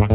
[0.00, 0.08] This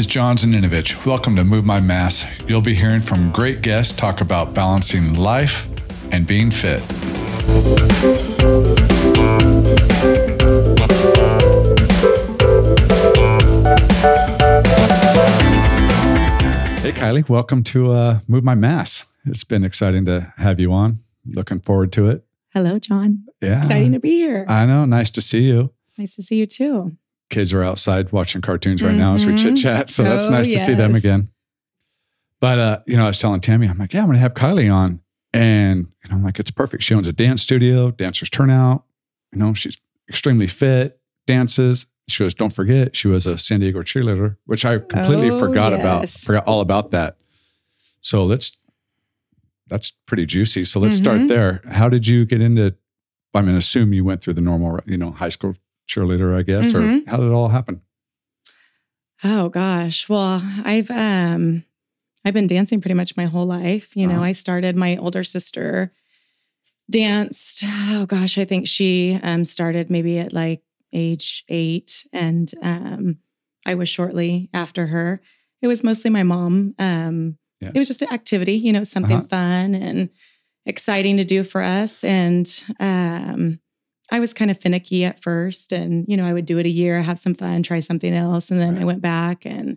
[0.00, 1.06] is John Zaninovich.
[1.06, 2.26] Welcome to Move My Mass.
[2.48, 5.68] You'll be hearing from great guests talk about balancing life
[6.10, 6.80] and being fit.
[16.80, 19.04] Hey, Kylie, welcome to uh, Move My Mass.
[19.24, 21.03] It's been exciting to have you on.
[21.26, 22.24] Looking forward to it.
[22.52, 23.24] Hello, John.
[23.40, 23.58] It's Yeah.
[23.58, 24.44] exciting to be here.
[24.48, 24.84] I know.
[24.84, 25.70] Nice to see you.
[25.96, 26.96] nice to see you too.
[27.30, 29.38] Kids are outside watching cartoons right now as we Mhm.
[29.38, 29.90] chit chat.
[29.90, 31.28] So that's Oh, nice to see them again.
[32.40, 34.34] But, uh, you know, I was telling Tammy, I'm like, yeah, I'm going to have
[34.34, 35.00] Kylie on.
[35.32, 36.82] And, know, I'm like, it's perfect.
[36.82, 38.84] She owns a dance studio, dancers turn out.
[39.32, 41.86] You know, she's extremely fit, dances.
[42.08, 45.72] She goes, don't forget, she was a San Diego cheerleader, which I completely Oh, forgot
[45.72, 47.16] about, forgot all about that.
[48.00, 48.58] So let's,
[49.68, 50.64] that's pretty juicy.
[50.64, 51.28] So let's start Mhm.
[51.28, 51.62] there.
[51.70, 52.74] How did you get into,
[53.34, 55.54] I mean, assume you went through the normal, you know, high school
[55.88, 57.06] cheerleader, I guess, or Mhm.
[57.08, 57.80] how did it all happen?
[59.22, 60.08] Oh gosh.
[60.08, 61.64] Well, I've um
[62.24, 63.94] I've been dancing pretty much my whole life.
[63.96, 64.24] You know, Uh-huh.
[64.24, 65.92] I started my older sister
[66.90, 67.62] danced.
[67.66, 70.62] Oh gosh, I think she um started maybe at like
[70.92, 73.18] age 8 and um
[73.66, 75.20] I was shortly after her.
[75.62, 76.74] It was mostly my mom.
[76.78, 77.70] Um Yeah.
[77.74, 79.26] it was just an activity, you know, something Uh-huh.
[79.28, 80.10] fun and
[80.66, 83.60] exciting to do for us and um
[84.10, 86.70] I was kind of finicky at first and you know I would do it a
[86.70, 89.76] year have some fun try something else and then I went back and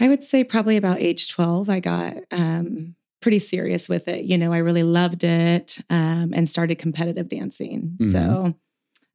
[0.00, 4.38] I would say probably about age 12 I got um pretty serious with it you
[4.38, 8.12] know I really loved it um and started competitive dancing Mhm.
[8.12, 8.54] so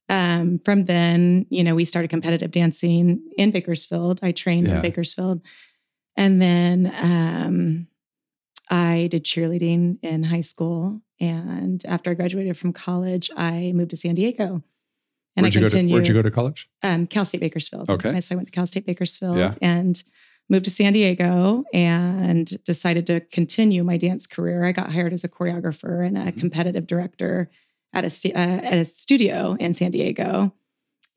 [0.10, 4.76] um from then you know we started competitive dancing in Bakersfield I trained Yeah.
[4.76, 5.42] in Bakersfield
[6.16, 7.88] and then um
[8.70, 11.02] I did cheerleading in high school.
[11.20, 14.64] And after I graduated from college, I moved to San Diego.
[15.36, 16.70] And where'd I go to, continued where'd you go to college?
[16.84, 17.90] um, Cal State Bakersfield.
[17.90, 18.20] Okay.
[18.22, 19.53] So I went to Cal State Bakersfield Yeah.
[19.62, 20.02] and
[20.50, 24.63] moved to San Diego and decided to continue my dance career.
[24.66, 26.40] I got hired as a choreographer and a Mhm.
[26.40, 27.50] competitive director
[27.94, 30.53] at a uh, at a studio in San Diego.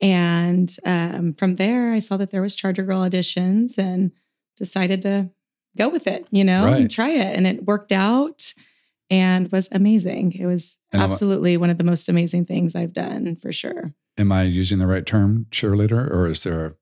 [0.01, 4.11] And um, from there, I saw that there was Charger Girl auditions and
[4.55, 5.29] decided to
[5.77, 6.81] go with it, you know, Right.
[6.81, 7.35] and try it.
[7.35, 8.53] And it worked out
[9.09, 10.33] and was amazing.
[10.33, 13.93] It was And absolutely one of the most amazing things I've done for sure.
[14.17, 16.65] Am I using the right term, cheerleader, or is there?
[16.67, 16.73] A,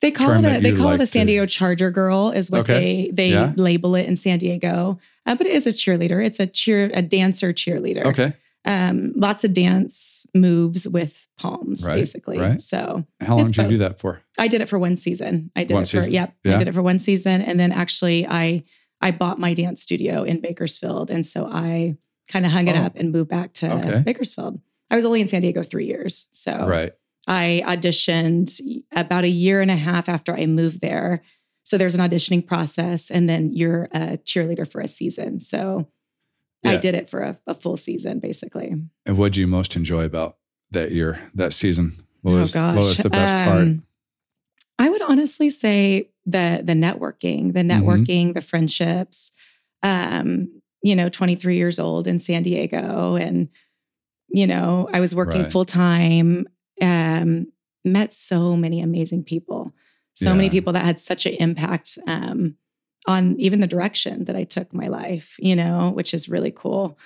[0.00, 2.60] They call it a they call it a San to- Diego Charger Girl is what
[2.60, 3.10] Okay.
[3.10, 3.52] they they Yeah.
[3.56, 4.98] label it in San Diego.
[5.26, 6.24] Uh, but it is a cheerleader.
[6.24, 8.06] It's a cheer a dancer cheerleader.
[8.06, 8.32] okay.
[8.66, 12.60] Um, lots of dance moves with palms, Right, long right.
[12.60, 14.20] So How long did you do that for?
[14.38, 15.50] I did it for one season.
[15.54, 16.12] I did One it for season?
[16.14, 16.34] yep.
[16.44, 16.56] Yeah.
[16.56, 18.64] I did it for one season, and then actually I
[19.00, 21.96] I bought my dance studio in Bakersfield, and so I
[22.28, 22.80] kind of hung it Oh.
[22.80, 24.02] up and moved back to Okay.
[24.04, 24.60] Bakersfield.
[24.90, 26.92] I was only in San Diego three years, so Right.
[27.28, 28.60] I auditioned
[28.92, 31.22] about a year and a half after I moved there.
[31.64, 35.40] So there's an auditioning process, and then you're a cheerleader for a season.
[35.40, 35.88] So
[36.68, 38.74] I did it for a, a full season, basically.
[39.06, 40.36] And what do you most enjoy about
[40.72, 42.04] that year, that season?
[42.22, 43.62] What oh was, gosh, what was the best part?
[43.62, 43.82] Um,
[44.78, 47.70] I would honestly say the the networking, the Mm-hmm.
[47.88, 49.32] networking, the friendships.
[49.82, 53.48] Um, you know, 23 years old in San Diego, and
[54.28, 55.52] you know, I was working Right.
[55.52, 56.46] full time.
[56.82, 57.46] Um,
[57.84, 59.72] met so many amazing people,
[60.14, 62.56] so many people that had such an impact um,
[63.06, 65.36] on even the direction that I took my life.
[65.38, 66.98] You know, which is really cool.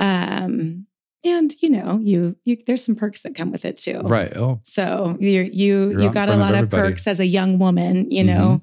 [0.00, 0.86] Um,
[1.24, 4.00] and you know, you you there's some perks that come with it too.
[4.00, 4.34] Right.
[4.36, 6.66] Oh, So you you You're you got a of lot of.
[6.66, 6.76] Mm-hmm.
[6.76, 8.62] perks as a young woman, you know.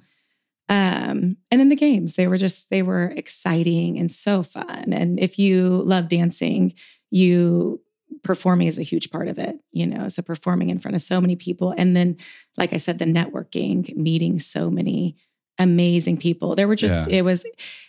[0.67, 4.93] Um, and then the games, they were just they were exciting and so fun.
[4.93, 6.73] And if you love dancing,
[7.11, 7.81] you
[8.23, 10.07] performing is a huge part of it, you know.
[10.07, 11.73] So performing in front of so many people.
[11.77, 12.17] And then,
[12.57, 15.17] like I said, the networking, meeting so many
[15.57, 16.55] amazing people.
[16.55, 17.45] There were just, it was,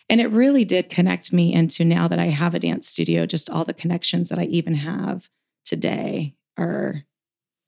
[0.09, 3.51] and it really did connect me into now that I have a dance studio, just
[3.51, 5.29] all the connections that I even have
[5.65, 7.03] today are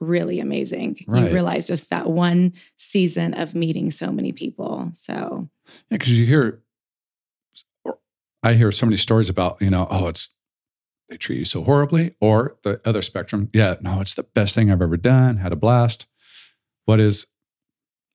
[0.01, 1.05] really amazing.
[1.07, 1.25] Right.
[1.27, 4.91] You realize just that one season of meeting so many people.
[4.95, 5.99] So yeah.
[5.99, 6.63] Because you hear,
[8.43, 10.33] I hear so many stories about, you know, oh, it's,
[11.09, 13.49] they treat you so horribly, or the other spectrum.
[13.55, 15.39] Yeah, no, it's the best thing I've ever done.
[15.39, 16.07] Had a blast.
[16.85, 17.27] What is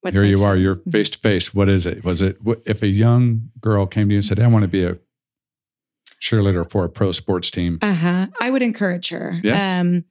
[0.03, 2.87] what's here you are you're face to face what is it was it if a
[2.87, 4.97] young girl came to you and said i want to be a
[6.21, 8.27] cheerleader for a pro sports team Uh-huh.
[8.39, 9.39] I would encourage her.
[9.43, 9.79] Yes.
[9.81, 10.05] Um,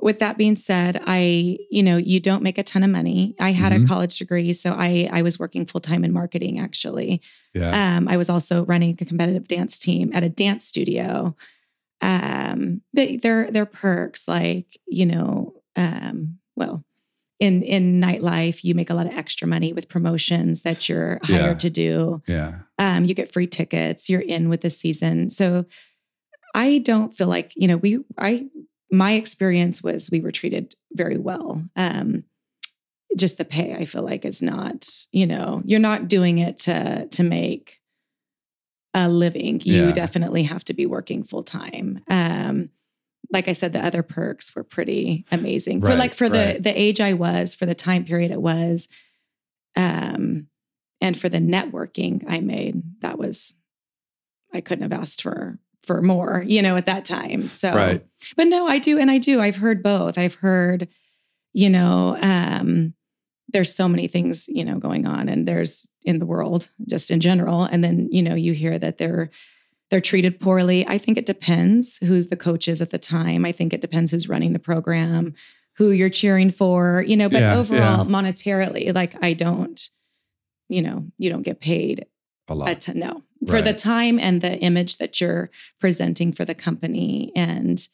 [0.00, 3.34] with that being said, I, you know, you don't make a ton of money.
[3.40, 3.84] I had Mhm.
[3.84, 7.22] a college degree, so I I was working full time in marketing actually.
[7.54, 11.36] yeah Um, I was also running a competitive dance team at a dance studio.
[12.00, 16.84] um, they, they're they're perks like you know, um, well,
[17.46, 21.56] in in nightlife, you make a lot of extra money with promotions that you're hired
[21.56, 21.64] Yeah.
[21.66, 22.22] to do.
[22.26, 22.52] Yeah.
[22.78, 24.08] Um, you get free tickets.
[24.08, 25.28] You're in with the season.
[25.30, 25.64] So
[26.54, 27.98] I don't feel like you know we.
[28.18, 28.46] I
[28.90, 31.64] my experience was we were treated very well.
[31.76, 32.24] Um,
[33.16, 34.88] just the pay, I feel like, is not.
[35.12, 37.80] You know, you're not doing it to to make
[38.94, 39.60] a living.
[39.64, 39.92] You Yeah.
[39.92, 42.00] definitely have to be working full time.
[42.08, 42.68] Um,
[43.30, 45.80] like I said, the other perks were pretty amazing.
[45.80, 46.56] for like for right.
[46.56, 48.88] the the age I was, for the time period it was,
[49.76, 50.48] um,
[51.00, 53.54] and for the networking I made, that was
[54.52, 57.48] I couldn't have asked for for more, you know, at that time.
[57.48, 58.06] So Right.
[58.36, 59.40] but no, I do, and I do.
[59.40, 60.16] I've heard both.
[60.16, 60.88] I've heard,
[61.52, 62.94] you know, um,
[63.48, 67.20] there's so many things, you know, going on, and there's in the world just in
[67.20, 69.30] general, and then you know, you hear that they're
[69.92, 70.84] they're treated poorly.
[70.88, 73.44] I think it depends who's the coaches at the time.
[73.44, 75.34] I think it depends who's running the program,
[75.76, 77.28] who you're cheering for, you know.
[77.28, 78.04] But Yeah, overall, yeah.
[78.04, 79.80] monetarily, like I don't,
[80.68, 82.06] you know, you don't get paid
[82.48, 82.80] A a lot.
[82.80, 85.50] ton, no for the time and the image that you're
[85.80, 87.88] presenting for the company and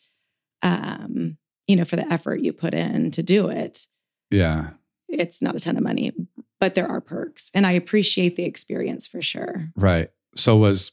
[0.62, 3.86] um you know for the effort you put in to do it
[4.30, 4.70] Yeah.
[5.08, 6.12] it's not a ton of money
[6.60, 10.10] but there are perks and i appreciate the experience for sure Right.
[10.34, 10.92] So was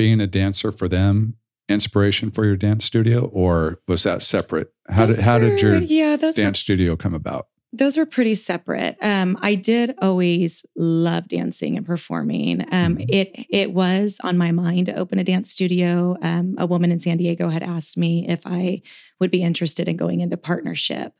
[0.00, 1.34] being a dancer for them
[1.68, 4.72] inspiration for your dance studio or was that separate?
[4.88, 7.48] How did how did your yeah those were dance studio come about?
[7.72, 8.96] those were pretty separate.
[9.00, 12.62] Um, I did always love dancing and performing.
[12.72, 13.04] Um, Mhm.
[13.10, 16.16] It it was on my mind to open a dance studio.
[16.22, 18.80] Um, a woman in San Diego had asked me if I
[19.20, 21.12] would be interested in going into partnership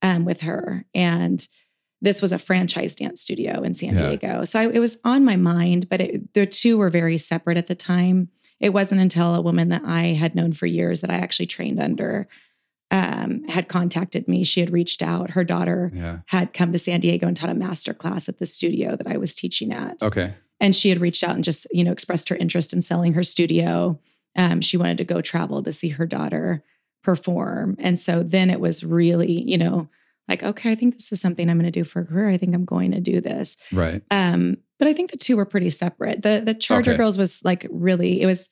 [0.00, 1.46] um, with her, and
[2.02, 4.08] this was a franchise dance studio in San Yeah.
[4.08, 4.44] Diego.
[4.44, 7.68] So I, it was on my mind, but it, the two were very separate at
[7.68, 8.28] the time.
[8.60, 11.80] It wasn't until a woman that I had known for years that I actually trained
[11.80, 12.28] under
[12.90, 14.44] um, had contacted me.
[14.44, 15.30] She had reached out.
[15.30, 16.18] Her daughter Yeah.
[16.26, 19.16] had come to San Diego and taught a master class at the studio that I
[19.16, 20.02] was teaching at.
[20.02, 20.34] Okay.
[20.60, 23.22] And she had reached out and just, you know, expressed her interest in selling her
[23.24, 23.98] studio.
[24.36, 26.62] Um, she wanted to go travel to see her daughter
[27.02, 27.76] perform.
[27.78, 29.88] And so then it was really, you know,
[30.28, 32.28] like, okay, I think this is something I'm going to do for a career.
[32.30, 33.56] I think I'm going to do this.
[33.72, 34.02] Right.
[34.10, 36.22] Um, but I think the two were pretty separate.
[36.22, 36.98] The the Charger Okay.
[36.98, 38.50] Girls was like really, it was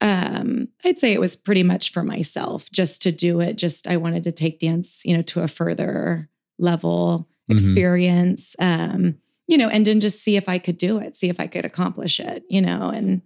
[0.00, 3.54] um, I'd say it was pretty much for myself just to do it.
[3.56, 6.28] Just I wanted to take dance, you know, to a further
[6.58, 7.54] level Mhm.
[7.56, 8.54] experience.
[8.58, 11.46] Um, you know, and then just see if I could do it, see if I
[11.46, 12.90] could accomplish it, you know.
[12.90, 13.22] And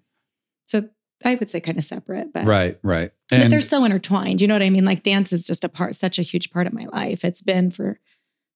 [0.66, 0.88] so
[1.24, 2.78] I would say kind of separate, but Right.
[2.82, 3.12] Right.
[3.30, 4.40] but they're so intertwined.
[4.40, 4.84] You know what I mean?
[4.84, 7.24] Like dance is just a part, such a huge part of my life.
[7.24, 7.98] It's been for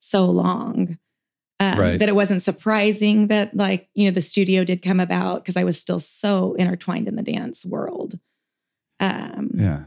[0.01, 0.99] so long
[1.59, 1.99] um, Right.
[1.99, 5.65] that it wasn't surprising that, like, you know, the studio did come about because I
[5.65, 8.19] was still so intertwined in the dance world.
[9.01, 9.85] Um, yeah.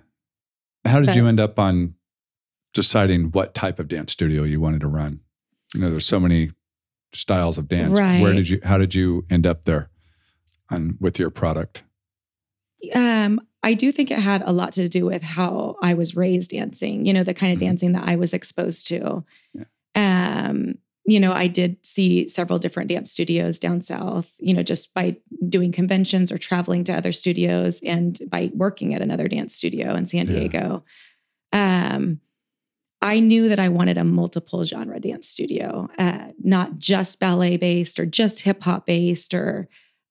[0.86, 1.94] How did but- you end up on
[2.74, 5.20] deciding what type of dance studio you wanted to run?
[5.76, 6.52] You know, there's so many
[7.14, 8.00] styles of dance.
[8.00, 9.90] Where did you how did you end up there
[10.70, 11.84] on with your product?
[12.96, 16.52] Um, I do think it had a lot to do with how I was raised
[16.52, 17.66] dancing, you know, the kind of Mhm.
[17.68, 19.24] dancing that I was exposed to.
[19.54, 19.66] Yeah.
[20.50, 24.94] Um, you know, I did see several different dance studios down south, you know, just
[24.94, 25.18] by
[25.50, 30.06] doing conventions or traveling to other studios and by working at another dance studio in
[30.06, 30.34] San Yeah.
[30.40, 30.84] Diego.
[31.52, 32.19] Um,
[33.02, 37.98] I knew that I wanted a multiple genre dance studio, uh, not just ballet based
[38.00, 39.68] or just hip hop based or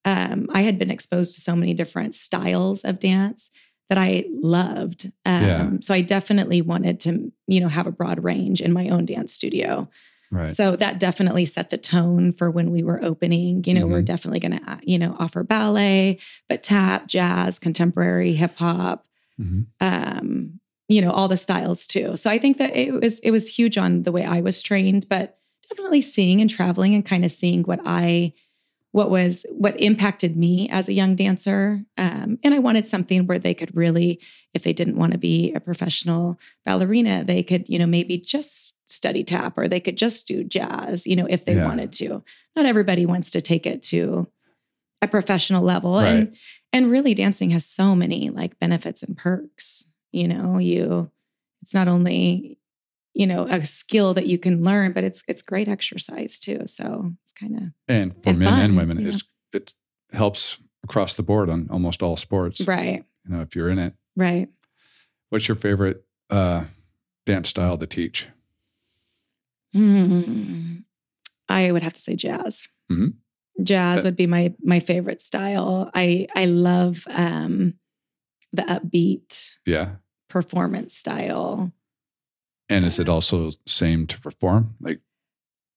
[0.09, 3.51] um, I had been exposed to so many different styles of dance
[3.89, 5.01] that I loved.
[5.25, 5.71] Um, Yeah.
[5.81, 7.11] So I definitely wanted to,
[7.47, 9.89] you know, have a broad range in my own dance studio.
[10.31, 10.51] Right.
[10.51, 13.65] So that definitely set the tone for when we were opening.
[13.65, 14.13] You know, we're Mhm.
[14.13, 16.19] definitely going to, you know, offer ballet,
[16.51, 19.07] but tap, jazz, contemporary, hip hop,
[19.41, 19.67] Mhm.
[19.81, 22.17] um, you know, all the styles too.
[22.17, 25.07] So I think that it was it was huge on the way I was trained,
[25.09, 25.39] but
[25.69, 28.33] definitely seeing and traveling and kind of seeing what I
[28.93, 31.83] what was what impacted me as a young dancer.
[31.99, 34.21] Um, and I wanted something where they could really,
[34.55, 38.75] if they didn't want to be a professional ballerina, they could, you know, maybe just
[38.87, 41.67] study tap or they could just do jazz, you know, if they Yeah.
[41.67, 42.23] wanted to.
[42.57, 44.27] Not everybody wants to take it to
[45.03, 45.95] a professional level.
[45.97, 46.09] Right.
[46.11, 46.37] And
[46.73, 49.85] and really dancing has so many like benefits and perks.
[50.13, 51.11] You know, you
[51.63, 52.58] it's not only
[53.15, 56.61] you know a skill that you can learn, but it's it's great exercise too.
[56.67, 59.09] So it's kind of And for and men and women, yeah.
[59.09, 59.75] it's it
[60.13, 62.67] helps across the board on almost all sports.
[62.67, 63.95] right, You know, if you're in it.
[64.17, 64.49] right.
[65.31, 66.65] What's your favorite uh,
[67.27, 68.29] dance style to teach?
[69.73, 70.77] Hmm.
[71.49, 72.69] I would have to say jazz.
[72.91, 73.15] Mhm.
[73.63, 75.91] Jazz would be my my favorite style.
[75.95, 77.75] I I love um
[78.53, 79.97] the upbeat Yeah.
[80.29, 81.73] performance style.
[82.69, 84.77] And is it also same to perform?
[84.81, 85.01] Like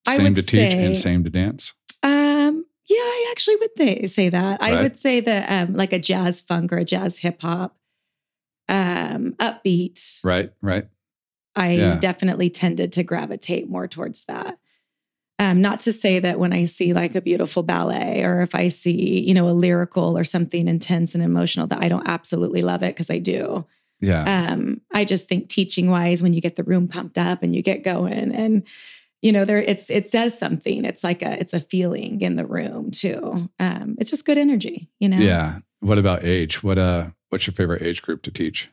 [0.08, 1.74] same to teach and same to dance?
[2.04, 4.62] Um, yeah, I actually would th- say that.
[4.62, 7.78] I would say that um, like a jazz funk or a jazz hip hop,
[8.68, 10.20] um, upbeat.
[10.24, 10.88] Right, right.
[11.56, 12.00] I Yeah.
[12.00, 14.58] definitely tended to gravitate more towards that.
[15.40, 18.68] Um, not to say that when I see like a beautiful ballet or if I
[18.68, 22.84] see, you know, a lyrical or something intense and emotional that I don't absolutely love
[22.84, 23.66] it because I do.
[24.02, 24.24] Yeah.
[24.52, 27.62] Um, I just think teaching wise, when you get the room pumped up and you
[27.62, 28.64] get going and
[29.22, 30.84] you know, there it's it says something.
[30.84, 33.48] It's like a it's a feeling in the room too.
[33.60, 35.18] Um, it's just good energy, you know.
[35.18, 35.60] yeah.
[35.82, 36.64] What about age?
[36.64, 38.70] What uh what's your favorite age group to teach?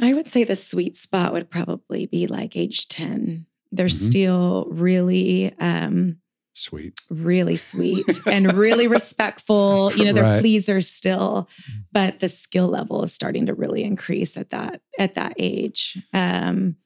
[0.00, 3.46] I would say the sweet spot would probably be like age 10.
[3.72, 3.92] They're Mhm.
[4.08, 6.18] still really um
[6.58, 7.00] Sweet.
[7.08, 9.92] really sweet and really respectful.
[9.94, 10.40] You know, they're Right.
[10.40, 11.48] pleasers still,
[11.92, 15.96] but the skill level is starting to really increase at that at that age.
[16.12, 16.76] Um,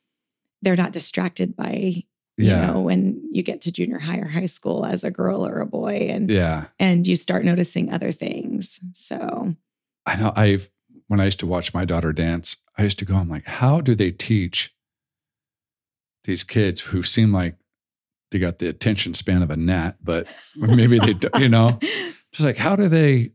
[0.61, 2.05] they're not distracted by
[2.38, 2.73] you Yeah.
[2.73, 5.67] know when you get to junior high or high school as a girl or a
[5.67, 6.67] boy, and Yeah.
[6.79, 8.79] and you start noticing other things.
[8.95, 9.55] So
[10.07, 10.71] I know I've
[11.09, 13.81] when I used to watch my daughter dance, I used to go, I'm like, how
[13.81, 14.75] do they teach
[16.25, 17.57] these kids who seem like
[18.33, 21.39] they got the attention span of a gnat, but maybe they, don't.
[21.39, 21.79] you know,
[22.33, 23.31] just like, how do they?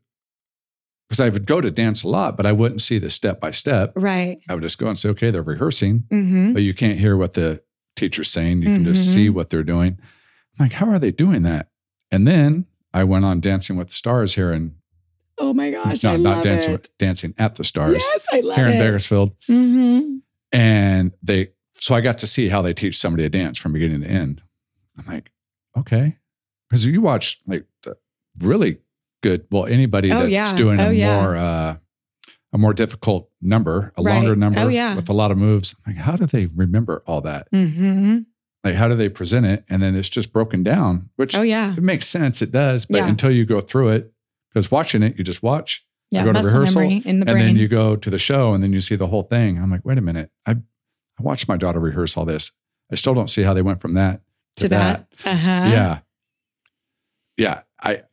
[1.10, 3.52] Because I would go to dance a lot, but I wouldn't see the step by
[3.52, 3.94] step.
[3.96, 4.40] right.
[4.50, 7.34] I would just go and say, okay, they're rehearsing, hmm but you can't hear what
[7.34, 7.62] the
[7.96, 8.62] teacher's saying.
[8.62, 9.14] You can just Mhm.
[9.14, 9.98] see what they're doing.
[10.60, 11.70] I'm like, how are they doing that?
[12.12, 14.76] And then I went on Dancing with the Stars here in
[15.40, 16.04] Oh my gosh.
[16.04, 16.90] not, not dancing it.
[16.98, 18.80] dancing at the stars Yes, I love here in it.
[18.80, 19.36] Bakersfield.
[19.46, 20.18] hmm
[20.52, 24.02] And they so I got to see how they teach somebody to dance from beginning
[24.02, 24.42] to end.
[24.98, 25.32] I'm like,
[25.78, 26.18] okay.
[26.70, 27.98] Because you watch like the
[28.40, 28.80] really
[29.24, 30.56] good, well, anybody Oh, that's yeah.
[30.56, 31.16] doing Oh, a yeah.
[31.22, 31.78] more uh
[32.54, 34.16] a more difficult number, a Right.
[34.16, 34.96] longer number Oh, yeah.
[34.96, 35.76] with a lot of moves.
[35.86, 37.48] I'm like, how do they remember all that?
[37.52, 38.20] hmm
[38.64, 39.66] Like how do they present it?
[39.70, 41.74] And then it's just broken down, which Oh yeah.
[41.76, 42.42] it makes sense.
[42.42, 43.08] It does, but Yeah.
[43.10, 44.14] until you go through it,
[44.50, 46.24] because watching it, you just watch Yeah.
[46.24, 48.96] go to rehearsal, the and then you go to the show and then you see
[48.96, 49.58] the whole thing.
[49.60, 50.32] I'm like, wait a minute.
[50.46, 52.52] I, I watched my daughter rehearse all this.
[52.92, 54.22] I still don't see how they went from that
[54.58, 55.08] to, to that.
[55.26, 55.70] Uh huh.
[55.72, 56.00] Yeah.
[57.38, 57.62] Yeah.
[57.82, 58.04] I,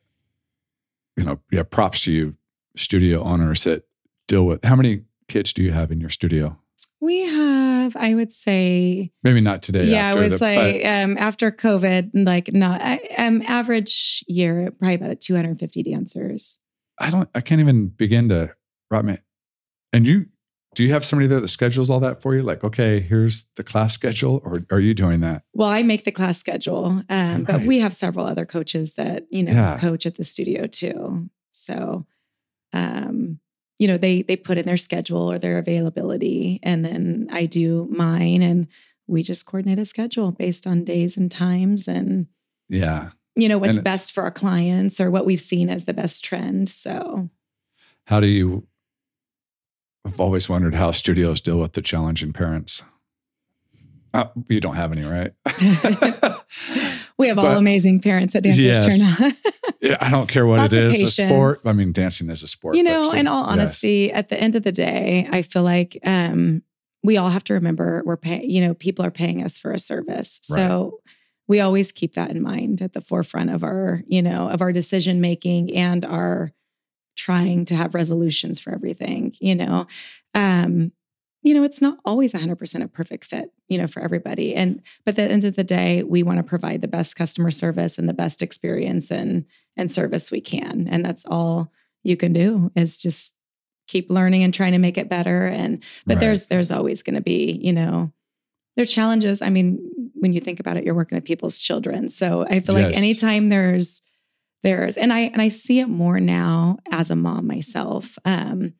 [1.17, 2.35] you know, yeah, props to you,
[2.75, 3.83] studio owners that
[4.27, 6.57] deal with how many kids do you have in your studio?
[7.01, 9.85] We have, I would say, Maybe not today.
[9.85, 14.95] yeah, it was the- like um, after COVID, like not I, um, average year, probably
[14.95, 16.57] about 250 dancers.
[16.99, 18.55] I don't, I can't even begin to
[18.89, 19.19] wrap my,
[19.93, 20.27] and you,
[20.75, 22.43] do you have somebody there that schedules all that for you?
[22.43, 25.43] Like, okay, here's the class schedule, or are you doing that?
[25.53, 29.41] Well, I make the class schedule, um, but we have several other coaches that you
[29.43, 29.79] know Yeah.
[29.79, 31.29] coach at the studio too.
[31.51, 32.05] So,
[32.73, 33.39] um,
[33.79, 37.87] you know, they they put in their schedule or their availability, and then I do
[37.89, 38.67] mine, and
[39.07, 42.27] we just coordinate a schedule based on days and times, and
[42.69, 43.11] Yeah.
[43.35, 46.69] you know what's best for our clients or what we've seen as the best trend.
[46.69, 47.29] So,
[48.07, 48.67] How do you?
[50.05, 52.83] I've always wondered how studios deal with the challenging parents.
[54.13, 55.33] Uh, you don't have any, right?
[57.17, 59.01] we have all amazing parents at Dancers Yes.
[59.19, 59.33] Turn
[59.81, 60.91] yeah, I don't care what Lots it of.
[60.93, 61.57] A sport.
[61.65, 62.75] I mean, dancing is a sport.
[62.75, 63.51] you know still, in all yes.
[63.51, 66.61] honesty at the end of the day i feel like um
[67.03, 69.79] we all have to remember we're paying you know people are paying us for a
[69.79, 70.99] service so
[71.47, 74.71] we always keep that in mind at the forefront of our you know of our
[74.71, 76.51] decision making and our
[77.15, 79.87] trying to have resolutions for everything you know?
[80.33, 80.91] Um
[81.41, 85.11] you know it's not always 100% a perfect fit you know for everybody and but
[85.11, 88.09] at the end of the day we want to provide the best customer service and
[88.09, 89.45] the best experience and
[89.77, 91.71] and service we can and that's all
[92.03, 93.35] you can do is just
[93.87, 96.19] keep learning and trying to make it better and but Right.
[96.21, 98.11] there's there's always going to be you know
[98.75, 99.41] there are challenges.
[99.41, 99.79] I mean
[100.15, 103.49] when you think about it you're working with people's children so i feel like anytime
[103.49, 104.01] there's
[104.65, 108.73] there's and i and i see it more now as a mom myself um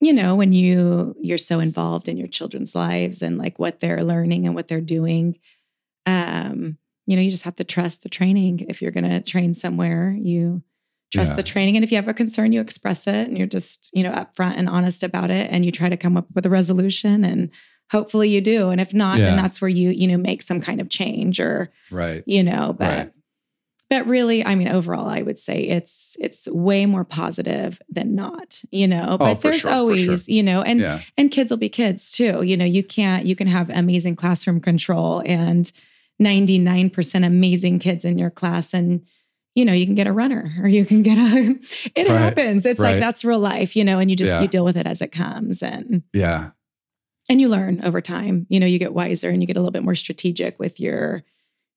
[0.00, 4.04] you know when you you're so involved in your children's lives and like what they're
[4.04, 5.38] learning and what they're doing
[6.06, 6.76] um
[7.06, 10.14] you know you just have to trust the training if you're going to train somewhere
[10.20, 10.62] you
[11.12, 11.36] trust Yeah.
[11.36, 14.02] the training and if you have a concern you express it and you're just you
[14.02, 17.24] know upfront and honest about it and you try to come up with a resolution
[17.24, 17.50] and
[17.90, 19.26] hopefully you do and if not Yeah.
[19.26, 22.22] then that's where you you know make some kind of change or Right.
[22.26, 23.12] you know but Right.
[23.98, 28.62] But really i mean overall i would say it's it's way more positive than not
[28.70, 30.16] you know oh, but Oh, there's sure, always sure.
[30.34, 31.00] you know and yeah.
[31.16, 34.60] and kids will be kids too you know you can't you can have amazing classroom
[34.60, 35.70] control and
[36.22, 39.04] 99% amazing kids in your class and
[39.56, 41.56] you know, you can get a runner or you can get a,
[41.94, 42.66] it Right, happens.
[42.66, 42.92] It's right.
[42.94, 44.42] like, that's real life, you know, and you just, Yeah.
[44.42, 46.50] you deal with it as it comes and, Yeah.
[47.28, 49.70] and you learn over time, you know, you get wiser and you get a little
[49.70, 51.22] bit more strategic with your,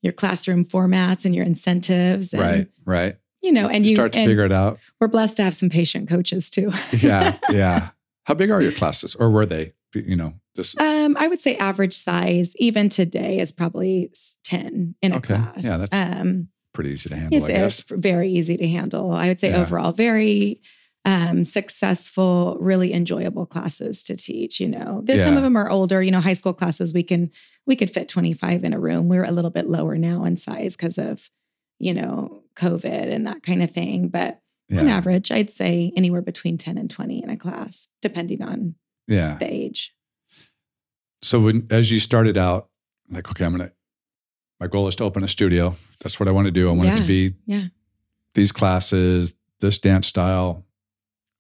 [0.02, 2.34] your classroom formats and your incentives.
[2.34, 2.68] And, Right.
[2.86, 3.18] Right.
[3.42, 4.80] You know, and You you, start to and figure it out.
[5.00, 6.72] we're blessed to have some patient coaches too.
[6.92, 7.38] Yeah.
[7.50, 7.90] Yeah.
[8.26, 9.74] How big are your classes or were they?
[9.94, 14.12] You know, this is Um, I would say average size, even today, is probably
[14.44, 15.56] 10 in a class.
[15.64, 17.80] Yeah, that's um, pretty easy to handle, it's, I guess.
[17.80, 19.12] it's very easy to handle.
[19.12, 19.62] I would say Yeah.
[19.62, 20.62] overall, very
[21.08, 24.60] um, successful, really enjoyable classes to teach.
[24.60, 26.04] You know, there's some of them are older.
[26.04, 27.32] You know, high school classes we can
[27.66, 29.08] we could fit 25 in a room.
[29.08, 31.30] We're a little bit lower now in size because of
[31.80, 34.10] you know COVID and that kind of thing.
[34.10, 38.76] But on average, I'd say anywhere between 10 and 20 in a class, depending on
[39.08, 39.38] Yeah.
[39.38, 39.94] the age.
[41.22, 42.70] So when as you started out,
[43.10, 43.72] like, okay, I'm gonna
[44.60, 45.76] my goal is to open a studio.
[46.02, 46.68] That's what I want to do.
[46.68, 47.68] I want it to be Yeah.
[48.34, 50.66] these classes, this dance style.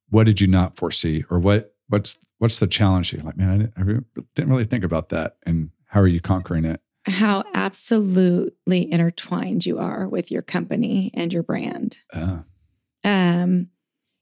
[0.10, 1.24] What did you not foresee?
[1.30, 3.14] Or what what's what's the challenge?
[3.14, 5.38] You're like, man, I didn't, I didn't really think about that.
[5.46, 6.82] And how are you conquering it?
[7.08, 11.98] how absolutely intertwined you are with your company and your brand.
[12.14, 12.40] Uh,
[13.04, 13.70] Um,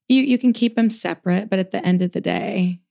[0.07, 2.81] you you can keep them separate, but at the end of the day,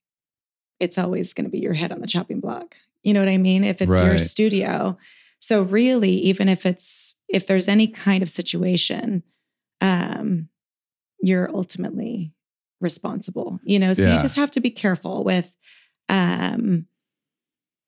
[0.80, 2.74] it's always going to be your head on the chopping block.
[3.04, 3.62] You know what I mean?
[3.62, 4.98] If it's your studio,
[5.38, 9.22] so really, even if it's if there's any kind of situation,
[9.80, 10.48] um,
[11.20, 12.32] you're ultimately
[12.84, 13.58] responsible.
[13.64, 14.14] You know, so Yeah.
[14.14, 15.56] you just have to be careful with,
[16.08, 16.86] um,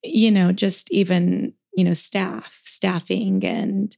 [0.02, 3.96] you know, just even you know staff staffing and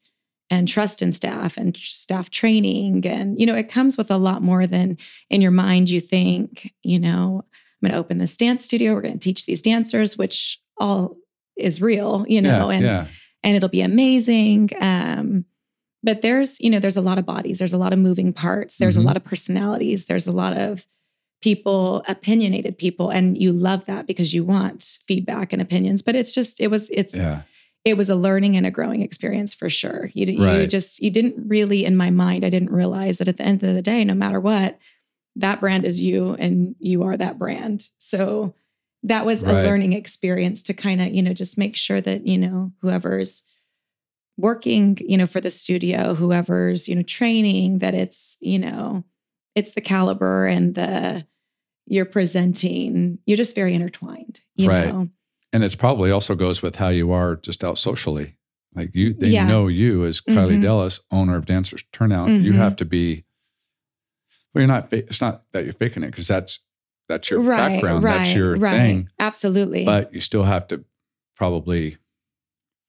[0.50, 4.42] and trust in staff and staff training and you know it comes with a lot
[4.42, 4.98] more than
[5.30, 9.00] in your mind you think you know i'm going to open this dance studio we're
[9.00, 11.16] going to teach these dancers which all
[11.56, 13.06] is real you know yeah, and yeah,
[13.44, 15.44] and it'll be amazing um
[16.02, 18.76] but there's you know there's a lot of bodies there's a lot of moving parts
[18.76, 19.00] there's Mhm.
[19.02, 20.86] a lot of personalities there's a lot of
[21.40, 26.34] people opinionated people and you love that because you want feedback and opinions but it's
[26.34, 27.42] just it was it's yeah,
[27.84, 30.10] it was a learning and a growing experience for sure.
[30.12, 30.68] You, you Right.
[30.68, 33.74] just you didn't really in my mind I didn't realize that at the end of
[33.74, 34.78] the day no matter what
[35.36, 37.88] that brand is you and you are that brand.
[37.98, 38.54] So
[39.04, 39.52] that was Right.
[39.52, 43.44] a learning experience to kind of, you know, just make sure that, you know, whoever's
[44.38, 49.04] working, you know, for the studio, whoever's, you know, training that it's, you know,
[49.54, 51.26] it's the caliber and the
[51.90, 54.86] you're presenting, you're just very intertwined, you Right.
[54.88, 55.08] know.
[55.52, 58.36] and it's probably also goes with how you are just out socially.
[58.74, 59.46] Like you, they Yeah.
[59.46, 60.62] know you as Kylie Mhm.
[60.62, 62.28] Dellis, owner of Dancers Turnout.
[62.28, 62.56] You Mhm.
[62.56, 63.24] have to be.
[64.52, 64.92] Well, you're not.
[64.92, 66.60] It's not that you're faking it because that's
[67.08, 68.04] that's your background.
[68.04, 69.08] that's your thing.
[69.18, 69.86] Absolutely.
[69.86, 70.84] But you still have to
[71.34, 71.96] probably.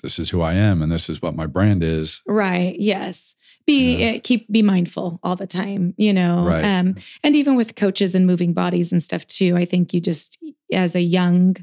[0.01, 2.21] This is who I am, and this is what my brand is.
[2.25, 2.75] right.
[2.79, 3.35] Yes.
[3.67, 4.11] Be Yeah.
[4.15, 6.43] uh, keep be mindful all the time, you know.
[6.45, 6.63] Right.
[6.63, 10.39] Um and even with coaches and moving bodies and stuff too, I think you just
[10.73, 11.55] as a young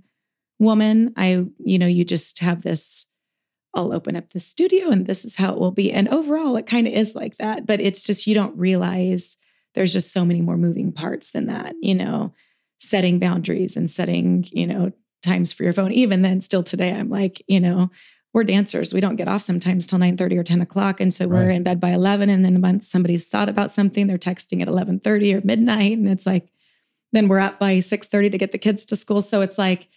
[0.58, 3.06] woman, I you know, you just have this
[3.74, 5.92] I'll open up the studio and this is how it will be.
[5.92, 9.36] And overall it kind of is like that, but it's just you don't realize
[9.74, 12.32] there's just so many more moving parts than that, you know,
[12.78, 15.92] setting boundaries and setting, you know, times for your phone.
[15.92, 17.90] Even then, still today, I'm like, you know,
[18.36, 18.92] we're dancers.
[18.92, 21.00] We don't get off sometimes till 9 30 or 10 o'clock.
[21.00, 21.56] And so we're Right.
[21.56, 22.28] in bed by 11.
[22.28, 25.96] And then once somebody's thought about something, they're texting at 11 30 or midnight.
[25.96, 26.52] And it's like,
[27.12, 29.22] then we're up by 6 30 to get the kids to school.
[29.22, 29.88] So it's like,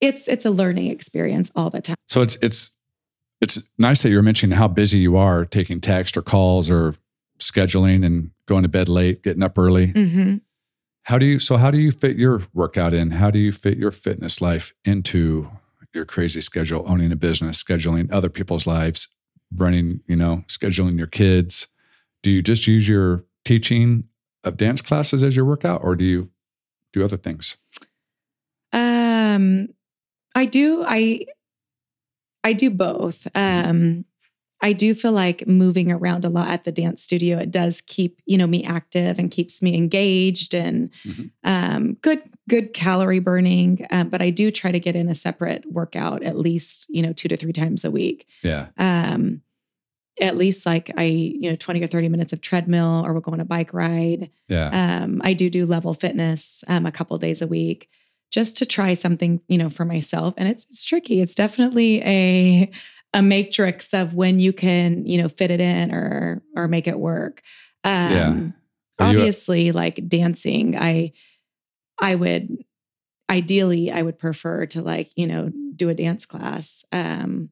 [0.00, 1.96] it's it's a learning experience all the time.
[2.08, 2.70] So it's it's
[3.42, 6.94] it's nice that you're mentioning how busy you are taking text or calls or
[7.38, 9.88] scheduling and going to bed late, getting up early.
[9.88, 10.36] Mm-hmm.
[11.02, 13.10] How do you so how do you fit your workout in?
[13.10, 15.50] How do you fit your fitness life into
[15.94, 19.08] your crazy schedule, owning a business, scheduling other people's lives,
[19.56, 21.66] running, you know, scheduling your kids?
[22.22, 24.04] Do you just use your teaching
[24.44, 26.30] of dance classes as your workout or do you
[26.92, 27.56] do other things?
[28.72, 29.68] Um,
[30.34, 30.84] I do.
[30.86, 31.26] I
[32.44, 33.26] I do both.
[33.34, 34.04] Um,
[34.60, 37.38] I do feel like moving around a lot at the dance studio.
[37.38, 41.30] It does keep you know me active and keeps me engaged and Mhm.
[41.44, 43.86] um, good good calorie burning.
[43.90, 47.12] Um, but I do try to get in a separate workout at least you know
[47.12, 48.26] two to three times a week.
[48.42, 48.68] Yeah.
[48.78, 49.42] Um,
[50.20, 53.32] at least like I you know twenty or thirty minutes of treadmill or we'll go
[53.32, 54.30] on a bike ride.
[54.48, 55.02] Yeah.
[55.04, 57.88] Um, I do do level fitness um, a couple days a week
[58.30, 60.34] just to try something, you know, for myself.
[60.36, 61.20] And it's it's tricky.
[61.20, 62.70] It's definitely a
[63.14, 66.98] a matrix of when you can, you know, fit it in or or make it
[66.98, 67.42] work.
[67.84, 68.34] Um, Yeah.
[68.34, 68.52] You
[68.98, 71.12] a- obviously, like dancing, I
[72.00, 72.64] I would
[73.30, 76.84] ideally I would prefer to like you know do a dance class.
[76.92, 77.50] Um,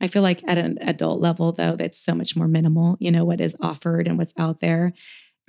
[0.00, 3.24] I feel like at an adult level, though, that's so much more minimal, you know,
[3.24, 4.92] what is offered and what's out there.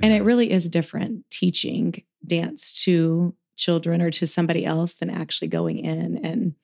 [0.01, 5.49] And it really is different teaching dance to children or to somebody else than actually
[5.49, 6.55] going in and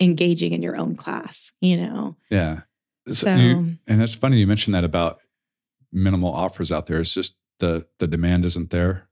[0.00, 2.16] engaging in your own class, you know?
[2.30, 2.60] Yeah.
[3.08, 5.20] So, you- and it's funny you mentioned that about
[5.92, 7.00] minimal offers out there.
[7.00, 9.06] It's just the the demand isn't there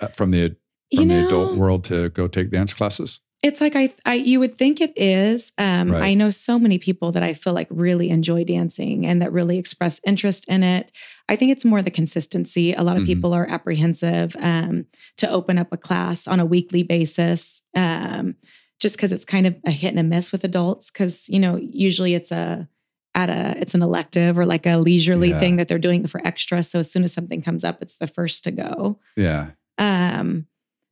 [0.00, 0.56] uh, from the
[0.90, 3.20] you from know, the adult world to go take dance classes.
[3.40, 5.52] It's like I, I, you would think it is.
[5.58, 6.02] Um, Right.
[6.02, 9.58] I know so many people that I feel like really enjoy dancing and that really
[9.58, 10.90] express interest in it.
[11.28, 12.72] I think it's more the consistency.
[12.72, 13.06] A lot of Mhm.
[13.06, 14.86] people are apprehensive um,
[15.18, 18.34] to open up a class on a weekly basis, um,
[18.80, 20.90] just because it's kind of a hit and a miss with adults.
[20.90, 22.68] Because you know, usually it's a
[23.14, 25.38] at a it's an elective or like a leisurely Yeah.
[25.38, 26.64] thing that they're doing for extra.
[26.64, 28.98] So as soon as something comes up, it's the first to go.
[29.16, 29.50] Yeah.
[29.78, 30.46] Um,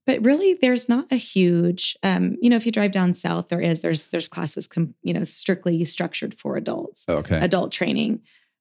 [0.06, 3.60] but really, there's not a huge, um, you know, if you drive down south, there
[3.60, 7.38] is there's there's classes, com- you know, strictly structured for adults, Okay.
[7.38, 8.20] adult training.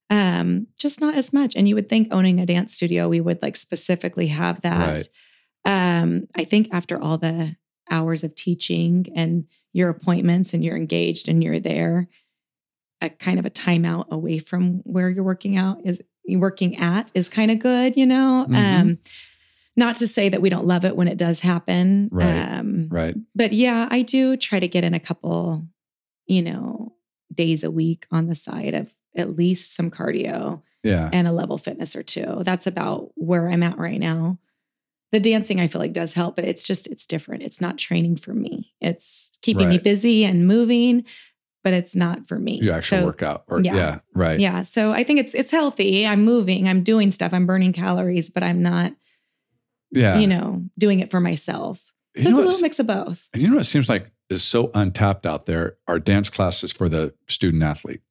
[0.10, 1.56] Um, just not as much.
[1.56, 5.08] And you would think owning a dance studio, we would like specifically have that.
[5.66, 7.56] Um, I think after all the
[7.90, 12.08] hours of teaching and your appointments and you're engaged and you're there,
[13.02, 17.28] a kind of a timeout away from where you're working out is working at is
[17.30, 18.46] kind of good, you know.
[18.50, 18.98] Mhm.
[19.78, 22.10] Not to say that we don't love it when it does happen.
[22.12, 22.26] Right.
[22.60, 23.16] Um, Right.
[23.36, 25.66] but yeah, I do try to get in a couple,
[26.28, 26.94] you know,
[27.34, 31.10] days a week on the side of at least some cardio Yeah.
[31.12, 32.42] and a level fitness or two.
[32.44, 34.38] That's about where I'm at right now.
[35.12, 37.44] The dancing I feel like does help, but it's just it's different.
[37.44, 38.74] It's not training for me.
[38.82, 41.06] It's keeping me busy and moving,
[41.64, 42.60] but it's not for me.
[42.62, 43.44] You actually So, work out.
[43.48, 43.76] Or yeah.
[43.76, 44.00] yeah.
[44.14, 44.40] Right.
[44.40, 46.06] Yeah, so I think it's it's healthy.
[46.06, 48.94] I'm moving, I'm doing stuff, I'm burning calories, but I'm not,
[49.96, 50.20] Yeah.
[50.20, 51.80] you know, doing it for myself.
[52.16, 53.28] So You it's a little mix of both.
[53.34, 56.90] And you know what seems like is so untapped out there are dance classes for
[56.90, 58.02] the student athlete,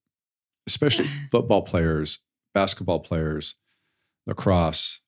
[0.67, 2.21] especially football players,
[2.55, 3.57] basketball players,
[4.27, 5.01] lacrosse.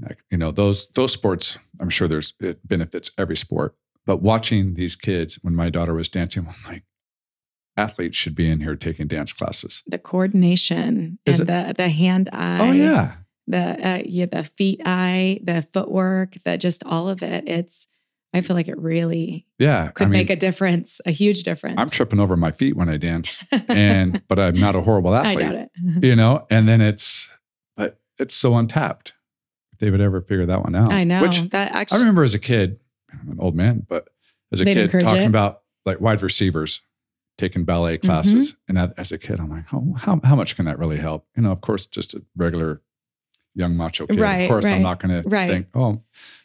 [0.00, 3.74] Like, you know, those those sports, I'm sure there's it benefits every sport.
[4.06, 6.84] But watching these kids when my daughter was dancing, I'm like,
[7.76, 9.82] athletes should be in here taking dance classes.
[9.86, 12.58] The coordination Is and the the hand oh, eye.
[12.60, 13.12] oh yeah.
[13.50, 17.86] The uh, yeah the feet eye the footwork the just all of it it's
[18.32, 19.88] i feel like it really Yeah.
[19.88, 22.88] could I mean, make a difference a huge difference I'm tripping over my feet when
[22.88, 23.44] I dance.
[23.68, 25.44] And but I'm not a horrible i athlete.
[25.46, 25.68] doubt it
[26.04, 27.28] you know and then it's
[27.76, 29.14] but it's so untapped
[29.72, 32.22] if they would ever figure that one out i know which that actually, i remember
[32.22, 32.78] as a kid
[33.12, 34.08] i'm an old man but
[34.52, 35.26] as a kid talking it?
[35.26, 36.82] about like wide receivers
[37.38, 38.06] taking ballet Mm-hmm.
[38.06, 41.26] classes and as a kid i'm like oh, how, how much can that really help
[41.36, 42.82] you know of course just a regular
[43.54, 44.18] young macho kid.
[44.18, 45.50] Right, of course i'm not going to right.
[45.50, 46.00] think oh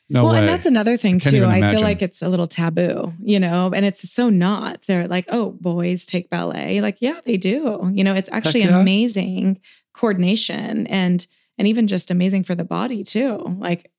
[0.10, 0.40] no well way.
[0.40, 3.72] and that's another thing can't too i feel like it's a little taboo you know
[3.74, 6.82] and it's so not they're like oh boys take ballet.
[6.82, 8.80] Like yeah they do you know it's actually yeah.
[8.80, 9.60] amazing
[9.94, 11.26] coordination and
[11.58, 13.92] and even just amazing for the body too like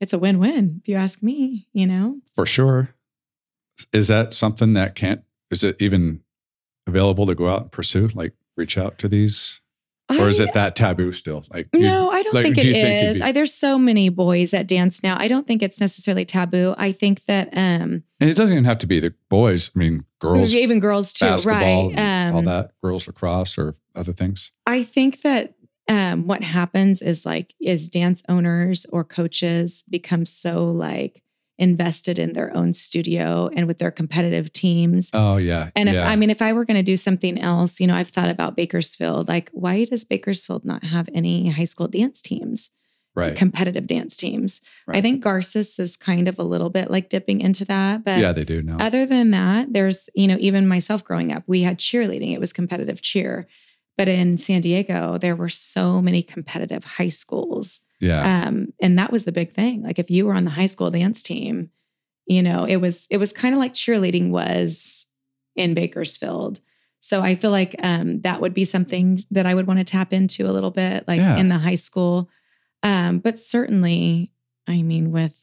[0.00, 2.18] it's a win-win if you ask me you know?
[2.34, 2.94] For sure.
[3.92, 6.20] Is that something that can't is it even
[6.86, 9.60] available to go out and pursue like reach out to these
[10.10, 13.02] or is it that taboo still like No, I don't like, think it do think
[13.16, 13.20] is.
[13.20, 15.16] I, there's so many boys that dance now.
[15.18, 16.74] I don't think it's necessarily taboo.
[16.78, 19.70] I think that um And it doesn't even have to be the boys.
[19.74, 21.92] I mean, girls, even girls too, right?
[21.94, 24.52] and all Um, that, girls lacrosse or other things.
[24.66, 25.54] I think that
[25.88, 31.22] um, what happens is like is dance owners or coaches become so like
[31.58, 35.10] invested in their own studio and with their competitive teams.
[35.12, 36.08] Oh yeah, And if yeah.
[36.08, 38.56] I mean, if I were going to do something else, you know, I've thought about
[38.56, 39.28] Bakersfield.
[39.28, 42.70] Like, why does Bakersfield not have any high school dance teams?
[43.18, 44.60] right, competitive dance teams.
[44.88, 48.04] I think Garces is kind of a little bit like dipping into that.
[48.04, 48.78] But yeah, they do now.
[48.78, 52.52] other than that, there's, you know, even myself growing up, we had cheerleading, it was
[52.52, 53.46] competitive cheer.
[53.96, 57.80] But in San Diego, there were so many competitive high schools.
[58.00, 59.82] Yeah, Um, and that was the big thing.
[59.82, 61.70] Like if you were on the high school dance team,
[62.26, 65.06] you know, it was it was kind of like cheerleading was
[65.56, 66.60] in Bakersfield.
[67.00, 70.12] So I feel like um, that would be something that I would want to tap
[70.12, 71.36] into a little bit, like Yeah.
[71.36, 72.28] in the high school.
[72.82, 74.32] Um, but certainly,
[74.66, 75.38] I mean, with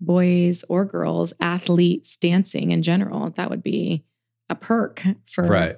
[0.00, 4.04] boys or girls, athletes dancing in general, that would be
[4.48, 5.76] a perk for right.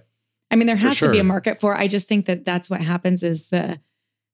[0.50, 1.76] I mean, there has to be a market for.
[1.76, 3.78] I just think that that's what happens is the,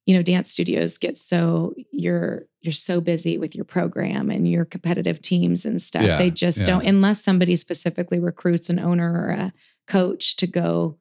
[0.07, 4.65] you know, dance studios get so you're you're so busy with your program and your
[4.65, 6.03] competitive teams and stuff.
[6.03, 6.67] Yeah, they just yeah.
[6.67, 9.53] don't unless somebody specifically recruits an owner or a
[9.87, 10.99] coach to go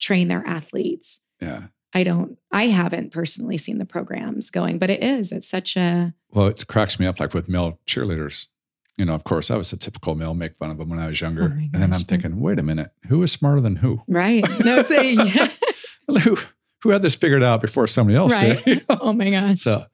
[0.00, 1.20] train their athletes.
[1.40, 1.64] Yeah.
[1.96, 2.36] I don't.
[2.50, 5.30] I haven't personally seen the programs going, but it is.
[5.30, 8.48] It's such a Well, it cracks me up like with male cheerleaders.
[8.96, 11.06] you know, of course, I was a typical male, make fun of them when I
[11.06, 11.42] was younger.
[11.42, 14.02] Oh and then I'm thinking, wait a minute, who is smarter than who?
[14.08, 14.44] Right.
[14.64, 15.50] No, so yeah.
[16.22, 16.36] who,
[16.84, 18.64] who had this figured out before somebody else Right.
[18.64, 18.84] did?
[18.88, 19.60] Oh my gosh.
[19.60, 19.86] So,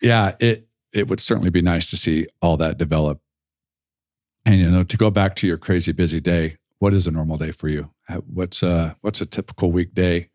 [0.00, 3.20] yeah, it it would certainly be nice to see all that develop.
[4.44, 7.36] And you know, to go back to your crazy busy day, what is a normal
[7.38, 7.90] day for you?
[8.26, 10.28] What's uh what's a typical weekday?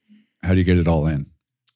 [0.43, 1.25] How do you get it all in?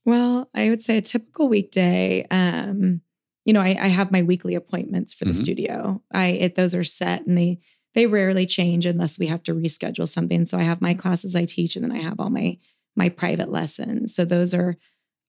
[0.05, 2.25] Well, I would say a typical weekday.
[2.31, 3.01] Um,
[3.45, 5.36] you know, I, I have my weekly appointments for the Mhm.
[5.36, 6.01] studio.
[6.12, 7.60] I it, those are set, and they
[7.93, 10.45] they rarely change unless we have to reschedule something.
[10.45, 12.57] So I have my classes I teach, and then I have all my
[12.95, 14.13] my private lessons.
[14.15, 14.75] So those are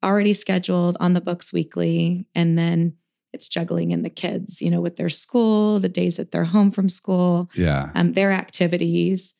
[0.04, 2.94] already scheduled on the books weekly, and then
[3.32, 6.70] it's juggling in the kids, you know, with their school, the days that they're home
[6.70, 7.90] from school, Yeah.
[7.94, 9.34] um, their activities,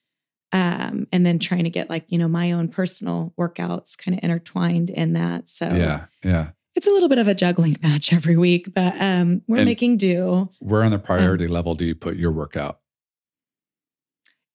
[0.53, 4.23] um, and then trying to get like you know my own personal workouts kind of
[4.25, 5.49] intertwined in that.
[5.49, 6.05] So Yeah.
[6.25, 6.51] Yeah.
[6.75, 9.97] it's a little bit of a juggling match every week, but um, we're And- making
[9.99, 10.49] do.
[10.61, 12.79] Where on the priority level do you put your workout?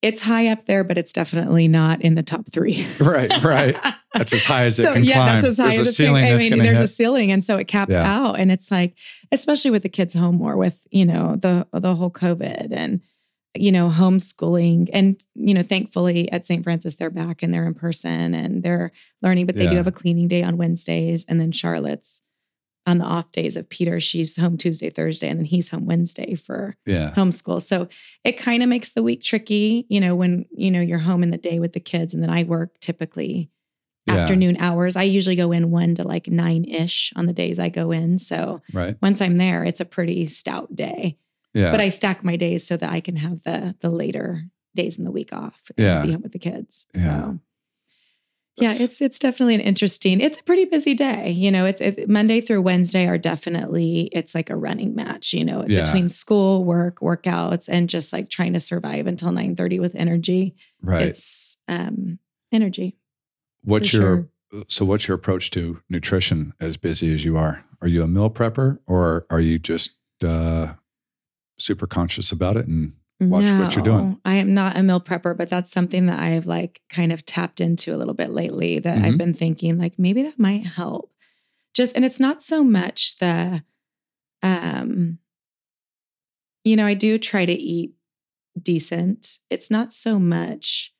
[0.03, 2.85] It's high up there, but it's definitely not in the top three.
[2.99, 3.75] Right, right.
[4.13, 5.27] That's as high as it so can yeah, climb.
[5.41, 6.85] that's as high There's as a ceiling I mean, there's hit.
[6.85, 8.03] a ceiling, and so it caps Yeah.
[8.09, 8.95] out, and it's like,
[9.31, 13.01] especially with the kids home more with you know the the whole COVID and
[13.55, 16.63] you know homeschooling, and you know thankfully at St.
[16.63, 19.91] Francis they're back and they're in person and they're learning, but they do have a
[19.91, 22.21] cleaning day on Wednesdays, and then Charlotte's
[22.87, 26.33] on the off days of Peter, she's home Tuesday, Thursday, and then he's home Wednesday
[26.35, 27.13] for yeah.
[27.15, 27.61] homeschool.
[27.61, 27.87] So
[28.23, 31.29] it kind of makes the week tricky, you know, when, you know, you're home in
[31.29, 33.51] the day with the kids and then I work typically
[34.07, 34.15] Yeah.
[34.19, 34.95] afternoon hours.
[34.95, 38.19] I usually go in 1 to like 9ish on the days I go in.
[38.19, 38.95] So Right.
[39.01, 41.17] once I'm there, it's a pretty stout day.
[41.53, 41.71] Yeah.
[41.71, 44.43] But I stack my days so that I can have the the later
[44.75, 46.05] days in the week off and Yeah.
[46.05, 46.85] be home with the kids.
[46.95, 47.01] Yeah.
[47.03, 47.39] So
[48.57, 50.19] yeah, it's it's definitely an interesting.
[50.21, 51.29] It's a pretty busy day.
[51.31, 55.33] You know, it's it, Monday through Wednesday are definitely it's like a running match.
[55.33, 55.85] You know, Yeah.
[55.85, 60.55] between school, work, workouts, and just like trying to survive until nine thirty with energy.
[60.81, 61.03] right.
[61.07, 62.19] It's um
[62.51, 62.97] energy.
[63.63, 64.63] what's your sure.
[64.69, 67.63] so what's your approach to nutrition as busy as you are?
[67.81, 69.91] Are you a meal prepper or are you just
[70.23, 70.73] uh
[71.59, 74.19] super conscious about it and Watch what you're doing.
[74.25, 77.59] I am not a meal prepper, but that's something that I've like kind of tapped
[77.61, 79.03] into a little bit lately that Mhm.
[79.05, 81.11] I've been thinking like maybe that might help.
[81.73, 83.63] Just and it's not so much the
[84.43, 85.17] um
[86.63, 87.93] you know, I do try to eat
[88.61, 89.39] decent.
[89.49, 90.93] It's not so much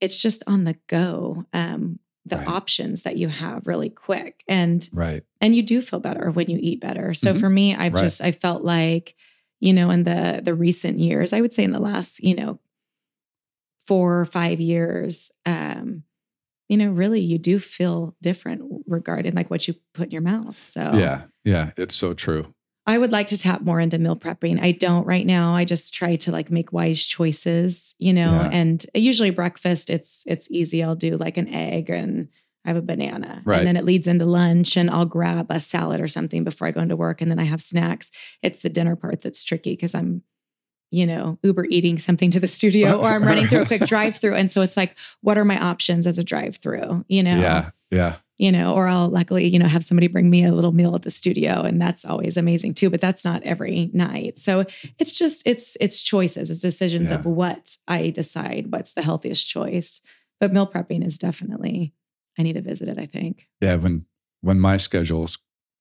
[0.00, 1.44] it's just on the go.
[1.52, 2.48] Um the Right.
[2.48, 5.22] options that you have really quick and right.
[5.40, 7.40] and you do feel better when you eat better so Mhm.
[7.40, 8.02] for me i've Right.
[8.02, 9.14] just i felt like
[9.60, 12.58] you know in the the recent years i would say in the last you know
[13.86, 16.02] four or five years um
[16.68, 20.56] you know really you do feel different regarding like what you put in your mouth
[20.64, 21.22] so Yeah.
[21.44, 21.70] Yeah.
[21.76, 22.54] It's so true.
[22.86, 25.92] i would like to tap more into meal prepping i don't right now i just
[25.94, 28.50] try to like make wise choices you know Yeah.
[28.52, 32.28] and usually breakfast it's it's easy i'll do like an egg and
[32.64, 33.42] I have a banana.
[33.44, 33.58] Right.
[33.58, 36.72] And then it leads into lunch and I'll grab a salad or something before I
[36.72, 37.20] go into work.
[37.20, 38.10] And then I have snacks.
[38.42, 40.22] It's the dinner part that's tricky because I'm,
[40.90, 44.16] you know, Uber eating something to the studio or I'm running through a quick drive
[44.18, 44.34] through.
[44.34, 47.04] And so it's like, what are my options as a drive through?
[47.08, 47.40] You know?
[47.40, 47.70] Yeah.
[47.90, 48.16] Yeah.
[48.38, 51.02] you know, or I'll luckily, you know, have somebody bring me a little meal at
[51.02, 54.38] the studio and that's always amazing too, but that's not every night.
[54.38, 54.64] So
[54.98, 60.02] it's just it's it's choices, it's decisions of what I decide what's the healthiest choice.
[60.38, 61.92] But meal prepping is definitely
[62.38, 63.46] I need to visit it, I think.
[63.60, 63.76] Yeah.
[63.76, 64.06] When
[64.42, 65.38] when my schedule's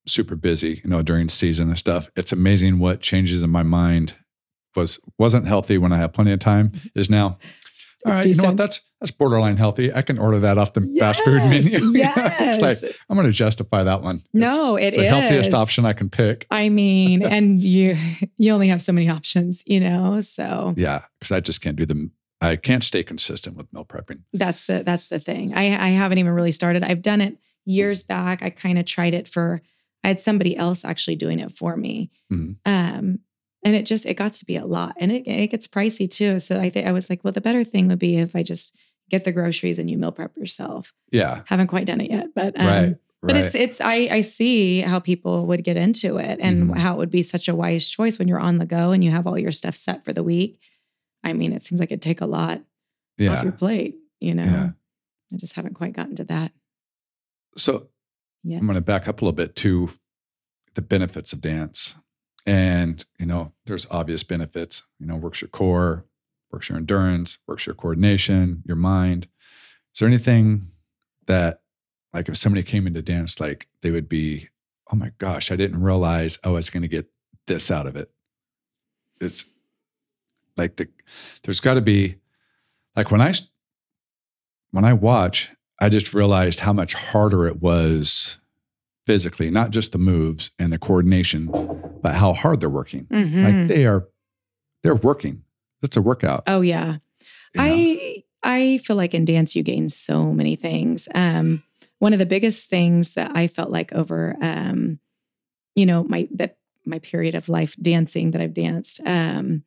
[0.07, 4.15] super busy, you know, during season and stuff, it's amazing what changes in my mind
[4.75, 6.99] was wasn't healthy when I had plenty of time mm-hmm.
[6.99, 7.37] is now.
[8.05, 8.57] All It's right, you know what?
[8.57, 9.93] That's that's borderline healthy.
[9.93, 11.91] I can order that off the fast food menu.
[11.97, 12.59] Yes.
[12.59, 14.17] it's like I'm going to justify that one.
[14.33, 16.47] It's- no, it it's is the healthiest option I can pick.
[16.49, 17.97] I mean, and you
[18.37, 20.21] you only have so many options, you know.
[20.21, 22.11] So Yeah, because I just can't do them.
[22.41, 24.21] I can't stay consistent with meal prepping.
[24.33, 25.53] That's the that's the thing.
[25.53, 26.83] I I haven't even really started.
[26.83, 28.41] I've done it years back.
[28.41, 29.61] I kind of tried it for
[30.03, 32.11] I had somebody else actually doing it for me.
[32.31, 32.55] Mhm.
[32.65, 33.19] Um
[33.63, 36.39] and it just it got to be a lot and it it gets pricey too.
[36.39, 38.75] So I think I was like, well the better thing would be if I just
[39.09, 40.93] get the groceries and you meal prep yourself.
[41.11, 43.43] Yeah, Haven't quite done it yet, but um right, but right.
[43.45, 46.77] it's it's I I see how people would get into it and Mhm.
[46.77, 49.11] how it would be such a wise choice when you're on the go and you
[49.11, 50.57] have all your stuff set for the week.
[51.23, 52.61] I mean, it seems like it'd take a lot
[53.21, 54.43] off your plate, you know.
[54.43, 54.69] Yeah.
[55.33, 56.51] I just haven't quite gotten to that
[57.55, 57.89] So
[58.43, 58.59] yet.
[58.59, 59.89] I'm going to back up a little bit to
[60.75, 61.95] the benefits of dance.
[62.45, 66.05] And, you know, there's obvious benefits, you know, works your core,
[66.51, 69.27] works your endurance, works your coordination, your mind.
[69.93, 70.71] Is there anything
[71.27, 71.61] that,
[72.13, 74.49] like, if somebody came into dance, like they would be,
[74.91, 77.07] oh my gosh, I didn't realize I was going to get
[77.45, 78.09] this out of it?
[79.21, 79.45] it's
[80.57, 80.87] like the
[81.43, 82.17] there's got to be
[82.95, 83.33] like when I
[84.71, 88.37] when I watch, I just realized how much harder it was
[89.07, 91.47] physically, not just the moves and the coordination,
[92.01, 93.05] but how hard they're working.
[93.05, 93.43] Mhm.
[93.43, 94.07] Like they are,
[94.83, 95.43] they're working.
[95.81, 96.43] It's a workout.
[96.47, 96.97] oh yeah.
[97.55, 97.63] you know?
[97.63, 101.07] I I feel like in dance you gain so many things.
[101.15, 101.63] Um,
[101.99, 104.99] one of the biggest things that I felt like over, um,
[105.75, 109.63] you know, my that my period of life dancing that I've danced um,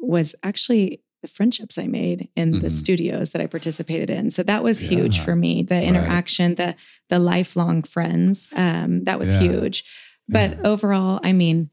[0.00, 2.72] was actually the friendships I made in the Mhm.
[2.72, 4.30] studios that I participated in.
[4.30, 5.62] So that was huge for me.
[5.62, 5.84] The Right.
[5.84, 6.74] interaction, the
[7.10, 9.40] the lifelong friends, um, that was Yeah.
[9.40, 9.84] huge.
[10.28, 10.56] But Yeah.
[10.64, 11.68] overall, I mean,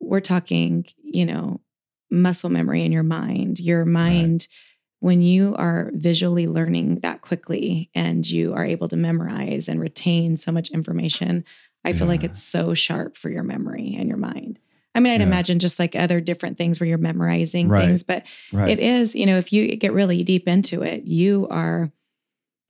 [0.00, 1.60] we're talking, you know,
[2.10, 3.60] muscle memory in your mind.
[3.60, 4.48] Your mind,
[5.00, 10.36] when you are visually learning that quickly and you are able to memorize and retain
[10.36, 11.44] so much information,
[11.84, 14.58] I feel like it's so sharp for your memory and your mind.
[14.98, 15.26] I mean, I'd Yeah.
[15.26, 17.86] imagine just like other different things where you're memorizing Right.
[17.86, 18.70] things, but right.
[18.70, 21.90] it is, you know, if you get really deep into it, you are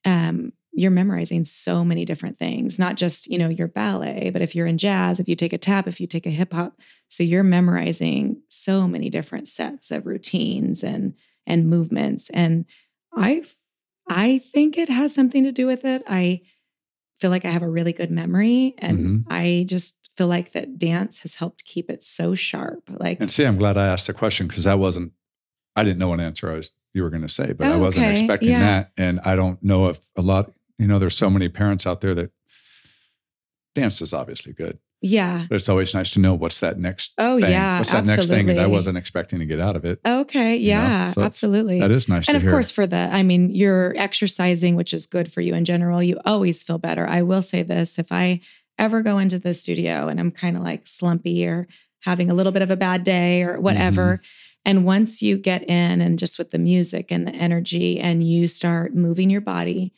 [0.04, 4.54] um you're memorizing so many different things, not just, you know, your ballet, but if
[4.54, 7.24] you're in jazz, if you take a tap, if you take a hip hop, so
[7.24, 11.14] you're memorizing so many different sets of routines and
[11.46, 12.66] and movements and
[13.16, 13.42] I
[14.08, 16.02] I think it has something to do with it.
[16.06, 16.42] I
[17.20, 19.24] feel like I have a really good memory and Mhm.
[19.28, 22.83] I just feel like that dance has helped keep it so sharp.
[22.90, 25.12] Like and see, I'm glad I asked the question because I wasn't,
[25.76, 27.78] I didn't know what answer I was you were going to say, but I Oh,
[27.78, 28.12] wasn't okay.
[28.12, 28.59] expecting Yeah.
[28.61, 28.92] that.
[28.98, 32.14] And I don't know if a lot, you know, there's so many parents out there
[32.16, 32.31] that
[33.74, 35.46] dance is obviously good, yeah.
[35.48, 37.50] but it's always nice to know what's that next Oh thing.
[37.50, 37.78] yeah.
[37.78, 40.00] what's that next thing that I wasn't expecting to get out of it.
[40.04, 40.57] Okay.
[40.57, 40.81] you know?
[40.81, 41.07] Yeah.
[41.11, 41.78] So absolutely.
[41.81, 42.50] That is nice and of hear.
[42.50, 46.02] course, for the, I mean, you're exercising, which is good for you in general.
[46.02, 47.07] You always feel better.
[47.07, 48.40] I will say this if I
[48.78, 51.66] ever go into the studio and I'm kind of like slumpy or
[52.02, 54.70] having a little bit of a bad day or whatever, Mm-hmm.
[54.70, 58.46] and once you get in and just with the music and the energy and you
[58.46, 59.92] start moving your body,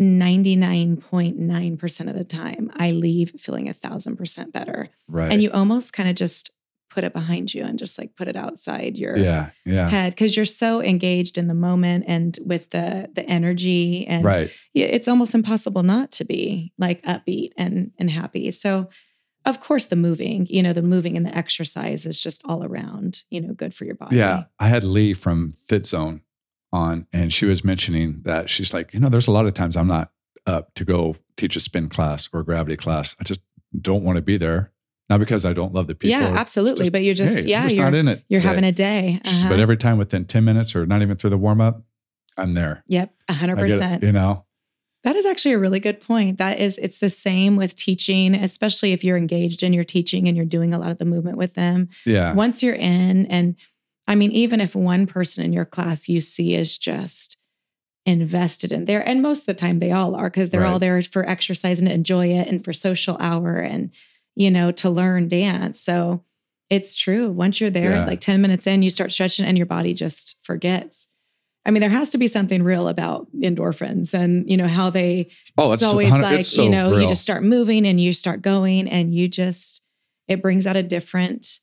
[0.00, 4.88] 99.9% of the time, I leave feeling a thousand percent better.
[5.08, 5.30] right.
[5.32, 6.50] And you almost kind of just
[6.90, 9.50] put it behind you and just like put it outside your yeah.
[9.64, 9.88] Yeah.
[9.88, 14.50] head because you're so engaged in the moment and with the the energy and Right.
[14.74, 18.50] it's almost impossible not to be like upbeat and and happy.
[18.50, 18.88] So
[19.46, 23.22] of course the moving, you know, the moving and the exercise is just all around,
[23.30, 24.16] you know, good for your body.
[24.16, 24.44] Yeah.
[24.58, 26.20] I had Lee from Fit Zone
[26.72, 29.76] on, and she was mentioning that she's like, you know, there's a lot of times
[29.76, 30.12] I'm not
[30.46, 33.16] up to go teach a spin class or a gravity class.
[33.20, 33.40] I just
[33.80, 34.72] don't want to be there.
[35.10, 36.18] Not because I don't love the people.
[36.18, 36.84] yeah, absolutely.
[36.84, 38.24] just, but you're just hey, yeah, just you're not in it.
[38.28, 38.48] you're today.
[38.48, 39.20] having a day.
[39.24, 39.48] Uh-huh.
[39.48, 41.82] But every time within 10 minutes or not even through the warm up,
[42.36, 42.84] I'm there.
[42.86, 44.02] Yep, a hundred I get it, percent.
[44.04, 44.46] you know?
[45.02, 46.38] That is actually a really good point.
[46.38, 50.36] That is, it's the same with teaching, especially if you're engaged in your teaching and
[50.36, 51.88] you're doing a lot of the movement with them.
[52.06, 52.32] Yeah.
[52.34, 53.56] Once you're in, and
[54.06, 57.36] I mean, even if one person in your class you see is just
[58.06, 61.02] invested in there, and most of the time they all are because they're all there
[61.02, 63.90] for exercise and enjoy it and for social hour and,
[64.40, 65.78] you know, to learn dance.
[65.78, 66.24] So
[66.70, 67.30] it's true.
[67.30, 68.06] Once you're there, Yeah.
[68.06, 71.08] like 10 minutes in, you start stretching and your body just forgets.
[71.66, 75.28] I mean, there has to be something real about endorphins and, you know, how they
[75.58, 77.02] oh, it's always like it's so you know real.
[77.02, 79.82] you just start moving and you start going and you just
[80.26, 81.60] it brings out a different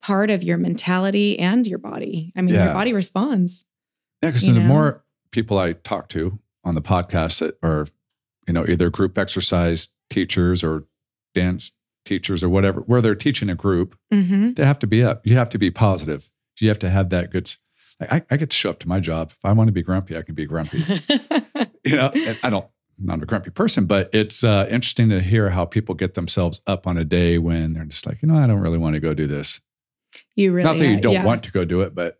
[0.00, 2.64] part of your mentality and your body i mean Yeah.
[2.66, 3.66] your body responds
[4.22, 4.60] Yeah, because the know?
[4.60, 7.86] more people I talk to on the podcast that are,
[8.46, 10.84] you know, either group exercise teachers or
[11.34, 11.72] dance
[12.06, 14.54] teachers or whatever, where they're teaching a group, mm-hmm.
[14.54, 15.26] they have to be up.
[15.26, 16.30] You have to be positive.
[16.58, 17.54] You have to have that good.
[18.00, 19.30] Like I, I get to show up to my job.
[19.30, 20.78] If I want to be grumpy, I can be grumpy.
[21.84, 22.10] you know,
[22.42, 22.66] I don't.
[22.98, 26.62] I'm not a grumpy person, but it's uh, interesting to hear how people get themselves
[26.66, 29.00] up on a day when they're just like, you know, I don't really want to
[29.00, 29.60] go do this.
[30.34, 31.24] you really not that you don't yeah.
[31.24, 32.18] want to go do it, but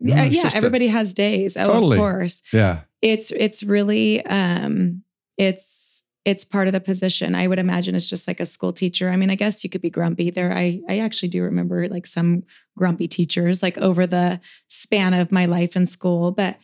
[0.00, 1.96] you know, yeah, yeah just a- everybody has days oh Totally.
[1.96, 5.02] of course yeah, it's it's really um
[5.36, 5.95] it's
[6.26, 7.34] it's part of the position.
[7.36, 9.08] I would imagine it's just like a school teacher.
[9.10, 10.30] I mean i guess you could be grumpy.
[10.30, 12.42] There i i actually do remember like some
[12.76, 16.58] grumpy teachers like over the span of my life in school but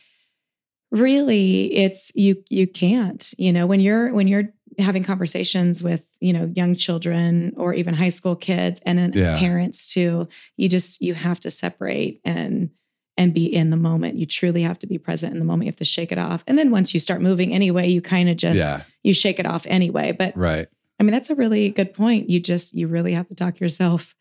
[0.91, 6.31] really it's you you can't you know when you're when you're having conversations with you
[6.33, 9.39] know young children or even high school kids and then Yeah.
[9.39, 12.69] parents too you just you have to separate and
[13.17, 14.17] and be in the moment.
[14.17, 15.65] You truly have to be present in the moment.
[15.65, 16.43] You have to shake it off.
[16.47, 19.45] And then once you start moving anyway you kind of just yeah, you shake it
[19.45, 20.11] off anyway.
[20.11, 20.67] But right.
[20.99, 22.29] i mean that's a really good point.
[22.29, 24.15] You just you really have to talk yourself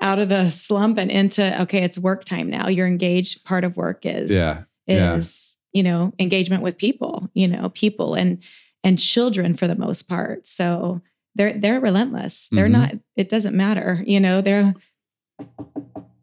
[0.00, 2.68] out of the slump and into okay it's work time now.
[2.68, 5.16] You're engaged part of work is Yeah, yeah.
[5.16, 8.42] is you know engagement with people you know people and
[8.84, 10.46] and children for the most part.
[10.46, 11.00] So
[11.34, 12.48] they're they're relentless.
[12.52, 12.70] They're Mhm.
[12.70, 14.74] not it doesn't matter you know they're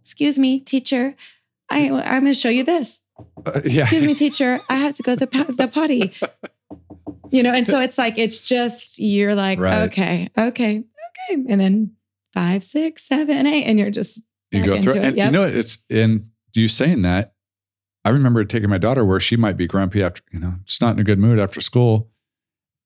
[0.02, 1.16] excuse me, teacher,
[1.70, 3.02] I, I'm going to show you this.
[3.46, 3.82] Uh, yeah.
[3.84, 6.14] Excuse me, teacher, I have to go to the, the potty.
[7.32, 9.84] You know, and so it's like, it's just, you're like, Right.
[9.84, 11.44] okay, okay, okay.
[11.50, 11.96] And then
[12.34, 15.04] five, six, seven, eight, and you're just, you go through it.
[15.04, 15.26] And yep.
[15.26, 17.34] you know, it's in you saying that.
[18.06, 20.94] I remember taking my daughter where she might be grumpy after, you know, just not
[20.94, 22.12] in a good mood after school.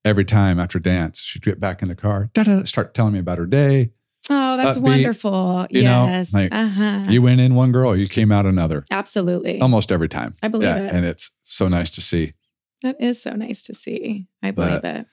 [0.05, 2.31] Every time after dance, she'd get back in the car,
[2.63, 3.91] start telling me about her day.
[4.29, 5.67] Oh, that's Upbeat, wonderful.
[5.69, 6.33] you know, yes.
[6.33, 7.05] like, uh-huh.
[7.09, 9.59] You went in one girl, you came out another, Absolutely.
[9.61, 10.35] almost every time.
[10.43, 10.93] I believe yeah, it.
[10.93, 12.33] and it's so nice to see.
[12.81, 14.27] that is so nice to see.
[14.43, 15.05] I believe But it.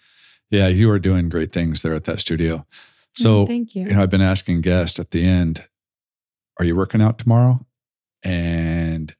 [0.50, 2.58] Yeah, you are doing great things there at that studio.
[2.58, 2.64] Mm,
[3.14, 3.84] So, thank you.
[3.84, 5.64] you know, I've been asking guests at the end,
[6.58, 7.66] are you working out tomorrow?
[8.22, 9.14] And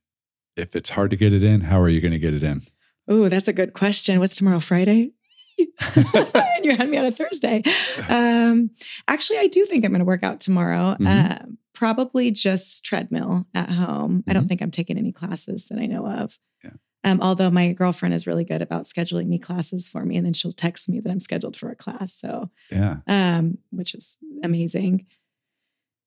[0.57, 2.63] if it's hard to get it in, how are you going to get it in?
[3.09, 4.19] Oh, that's a good question.
[4.21, 5.13] What's tomorrow, Friday?
[5.59, 7.63] and you had me on a Thursday.
[8.09, 8.71] Um,
[9.09, 10.97] actually, I do think I'm going to work out tomorrow.
[11.01, 11.31] Mhm.
[11.43, 14.25] Uh, probably just treadmill at home.
[14.27, 14.49] I don't Mhm.
[14.49, 16.39] think I'm taking any classes that I know of.
[16.65, 16.71] Yeah.
[17.05, 20.33] Um, although my girlfriend is really good about scheduling me classes for me, and then
[20.33, 22.15] she'll text me that I'm scheduled for a class.
[22.15, 22.99] So, Yeah.
[23.07, 25.07] um, which is amazing.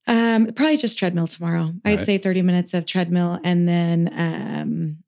[0.07, 1.71] Um, probably just treadmill tomorrow.
[1.85, 2.05] I'd Right.
[2.05, 5.03] say 30 minutes of treadmill, and then um,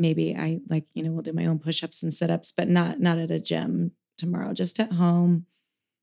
[0.00, 3.18] maybe I like you know we'll do my own push-ups and sit-ups, but not not
[3.18, 4.52] at a gym tomorrow.
[4.52, 5.46] Just at home,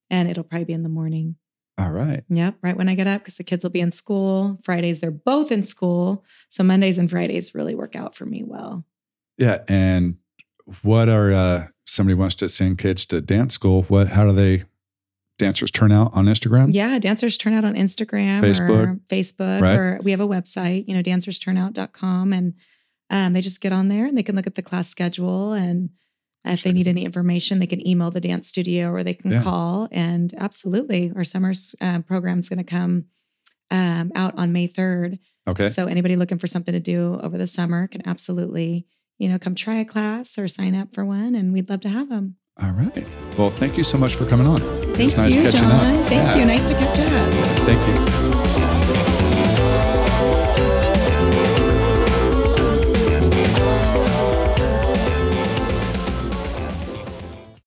[0.09, 1.35] and it'll probably be in the morning.
[1.77, 2.23] All right.
[2.29, 4.59] Yep, right when I get up because the kids will be in school.
[4.63, 8.85] Fridays they're both in school, so Mondays and Fridays really work out for me well.
[9.37, 9.63] Yeah.
[9.67, 10.17] And
[10.83, 13.83] what are, uh, somebody wants to send kids to dance school?
[13.83, 14.63] What, how do they,
[15.39, 16.69] dancers turn out on Instagram?
[16.71, 19.75] Yeah, dancers turn out on Instagram Facebook, or Facebook, right?
[19.75, 22.33] or we have a website, you know, dancersturnout.com.
[22.33, 22.53] And
[23.13, 25.53] um, they just get on there and they can look at the class schedule.
[25.53, 25.91] And
[26.43, 29.43] if they need any information, they can email the dance studio or they can Yeah.
[29.43, 29.87] call.
[29.91, 33.05] And absolutely, our summer uh, program is going to come
[33.71, 35.19] um, out on May 3rd.
[35.47, 35.67] Okay.
[35.67, 38.87] So anybody looking for something to do over the summer can absolutely,
[39.19, 41.35] you know, come try a class or sign up for one.
[41.35, 42.35] And we'd love to have them.
[42.61, 43.05] All right.
[43.37, 44.61] Well, thank you so much for coming on.
[44.95, 45.71] Thank nice you, catching John.
[45.71, 46.07] up.
[46.07, 46.37] Thank Yeah.
[46.37, 46.45] you.
[46.45, 47.33] Nice to catch up.
[47.65, 48.22] Thank you.